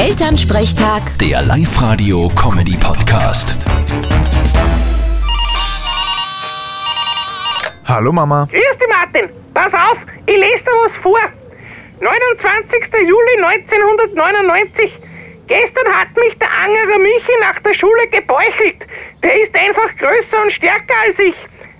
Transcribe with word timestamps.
Elternsprechtag, 0.00 1.02
Der 1.20 1.42
Live-Radio-Comedy-Podcast. 1.42 3.58
Hallo 7.84 8.10
Mama. 8.10 8.48
Grüß 8.50 8.78
dich, 8.80 8.88
Martin. 8.88 9.28
Pass 9.52 9.74
auf, 9.74 9.98
ich 10.24 10.36
lese 10.36 10.64
dir 10.64 10.72
was 10.86 10.96
vor. 11.02 11.20
29. 12.00 12.80
Juli 13.06 13.44
1999. 13.44 14.90
Gestern 15.46 15.92
hat 15.92 16.08
mich 16.16 16.34
der 16.38 16.48
Angerer 16.48 16.98
Michi 16.98 17.36
nach 17.42 17.58
der 17.60 17.74
Schule 17.74 18.08
gebäuchelt. 18.08 18.86
Der 19.22 19.42
ist 19.42 19.54
einfach 19.54 19.94
größer 19.98 20.40
und 20.42 20.50
stärker 20.52 20.94
als 21.06 21.18
ich. 21.18 21.34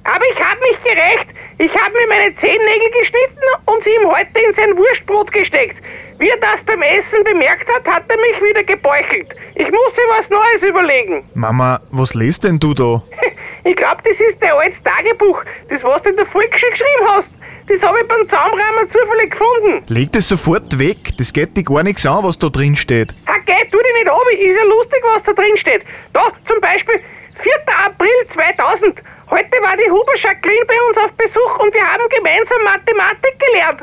Aber 0.05 0.27
ich 0.30 0.39
habe 0.39 0.61
mich 0.61 0.79
gerecht. 0.84 1.29
Ich 1.57 1.73
habe 1.73 1.95
mir 1.95 2.07
meine 2.07 2.37
Zehennägel 2.37 2.91
geschnitten 3.00 3.41
und 3.64 3.82
sie 3.82 3.95
ihm 3.96 4.07
heute 4.11 4.39
in 4.46 4.55
sein 4.57 4.77
Wurstbrot 4.77 5.32
gesteckt. 5.32 5.79
Wie 6.21 6.29
er 6.29 6.37
das 6.37 6.62
beim 6.66 6.82
Essen 6.82 7.25
bemerkt 7.25 7.66
hat, 7.75 7.87
hat 7.87 8.05
er 8.09 8.16
mich 8.18 8.43
wieder 8.43 8.62
gebäuchelt. 8.62 9.29
Ich 9.55 9.65
muss 9.65 9.92
mir 9.97 10.19
was 10.19 10.28
Neues 10.28 10.62
überlegen. 10.62 11.24
Mama, 11.33 11.80
was 11.91 12.12
lest 12.15 12.45
denn 12.45 12.59
du 12.59 12.74
da? 12.74 13.02
Ich 13.62 13.77
glaube, 13.77 14.01
das 14.05 14.19
ist 14.19 14.38
dein 14.41 14.52
altes 14.52 14.83
Tagebuch, 14.83 15.42
das 15.69 15.84
was 15.84 16.02
du 16.02 16.09
in 16.09 16.16
der 16.16 16.25
Volksschule 16.25 16.70
geschrieben 16.73 17.06
hast. 17.09 17.28
Das 17.69 17.83
habe 17.83 18.01
ich 18.01 18.09
beim 18.09 18.27
Zaumrahmen 18.30 18.91
zufällig 18.91 19.33
gefunden. 19.33 19.84
Leg 19.87 20.11
das 20.12 20.28
sofort 20.28 20.78
weg, 20.78 20.97
das 21.19 21.30
geht 21.30 21.55
dir 21.55 21.62
gar 21.62 21.83
nichts 21.83 22.06
an, 22.06 22.25
was 22.25 22.39
da 22.39 22.48
drin 22.48 22.75
steht. 22.75 23.14
Ha, 23.28 23.34
geh, 23.45 23.69
tu 23.70 23.77
dich 23.77 23.95
nicht 23.98 24.09
ab, 24.09 24.23
ist 24.33 24.41
ja 24.41 24.64
lustig, 24.64 25.02
was 25.14 25.23
da 25.25 25.33
drin 25.34 25.56
steht. 25.59 25.83
Da, 26.14 26.33
zum 26.48 26.59
Beispiel, 26.62 27.00
4. 27.42 27.52
April 27.84 28.16
2000. 28.33 28.97
Heute 29.30 29.56
war 29.61 29.77
die 29.77 29.91
Huber 29.91 30.16
Jacqueline 30.16 30.64
bei 30.66 30.80
uns 30.89 30.97
auf 30.97 31.12
Besuch 31.12 31.59
und 31.59 31.75
wir 31.75 31.84
haben 31.84 32.09
gemeinsam 32.09 32.64
Mathematik 32.64 33.39
gelernt. 33.39 33.83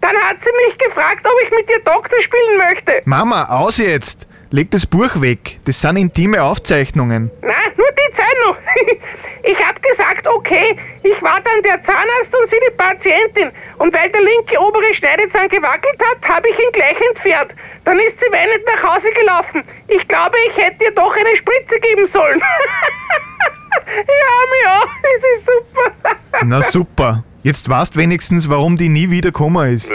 Dann 0.00 0.16
hat 0.16 0.36
sie 0.42 0.66
mich 0.66 0.78
gefragt, 0.78 1.26
ob 1.26 1.32
ich 1.44 1.50
mit 1.50 1.68
ihr 1.70 1.80
Doktor 1.80 2.20
spielen 2.22 2.58
möchte. 2.58 3.02
Mama, 3.04 3.44
aus 3.44 3.78
jetzt! 3.78 4.28
Leg 4.50 4.70
das 4.70 4.86
Buch 4.86 5.20
weg, 5.20 5.58
das 5.66 5.78
sind 5.78 5.98
intime 5.98 6.42
Aufzeichnungen. 6.42 7.30
Nein, 7.42 7.72
nur 7.76 7.88
die 7.92 8.14
Zeit 8.14 8.36
noch. 8.46 8.56
Ich 9.44 9.56
hab 9.64 9.80
gesagt, 9.82 10.26
okay, 10.26 10.76
ich 11.02 11.22
war 11.22 11.40
dann 11.40 11.62
der 11.62 11.82
Zahnarzt 11.84 12.34
und 12.38 12.50
sie 12.50 12.58
die 12.68 12.74
Patientin. 12.76 13.50
Und 13.78 13.94
weil 13.94 14.10
der 14.10 14.20
linke 14.20 14.60
obere 14.60 14.92
Schneidezahn 14.94 15.48
gewackelt 15.48 15.98
hat, 16.00 16.28
habe 16.28 16.48
ich 16.48 16.58
ihn 16.58 16.72
gleich 16.72 16.96
entfernt. 17.00 17.52
Dann 17.84 17.98
ist 17.98 18.18
sie 18.20 18.30
weinend 18.32 18.66
nach 18.66 18.94
Hause 18.94 19.10
gelaufen. 19.12 19.64
Ich 19.86 20.06
glaube, 20.08 20.36
ich 20.48 20.56
hätte 20.62 20.84
ihr 20.84 20.90
doch 20.90 21.14
eine 21.14 21.36
Spritze 21.36 21.80
geben 21.80 22.08
sollen. 22.12 22.40
ja, 23.96 24.64
ja, 24.64 24.80
das 25.02 25.22
ist 25.38 25.46
super. 25.46 26.16
Na 26.44 26.60
super. 26.60 27.24
Jetzt 27.48 27.68
weißt 27.70 27.96
wenigstens, 27.96 28.50
warum 28.50 28.76
die 28.76 28.90
nie 28.90 29.08
wieder 29.08 29.30
gekommen 29.30 29.72
ist. 29.72 29.88
Ja, 29.88 29.94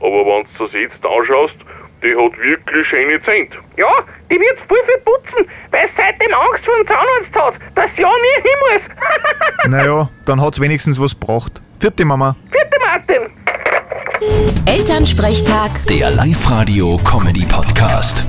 aber 0.00 0.24
wenn 0.24 0.46
du 0.56 0.64
das 0.64 0.72
jetzt 0.72 1.04
anschaust, 1.04 1.56
die 2.02 2.16
hat 2.16 2.32
wirklich 2.42 2.88
schöne 2.88 3.20
Zähne. 3.22 3.50
Ja, 3.76 3.86
die 4.30 4.36
wird 4.36 4.58
voll 4.66 4.78
viel 4.86 4.96
putzen, 5.04 5.44
weil 5.72 5.86
sie 5.88 5.92
seitdem 5.94 6.32
Angst 6.32 6.64
vor 6.64 6.74
dem 6.78 6.86
Zahnarzt 6.86 7.34
hat, 7.34 7.52
dass 7.74 7.90
sie 7.94 8.00
ja 8.00 8.08
nie 8.08 8.40
hin 8.40 8.58
muss. 8.72 8.80
Naja, 9.70 10.08
dann 10.24 10.40
hat's 10.40 10.58
wenigstens 10.58 10.98
was 10.98 11.20
gebracht. 11.20 11.60
Vierte 11.78 12.06
Mama. 12.06 12.34
Bitte, 12.50 12.78
Martin. 12.82 13.28
Elternsprechtag. 14.64 15.70
Der 15.86 16.10
Live-Radio-Comedy-Podcast. 16.12 18.26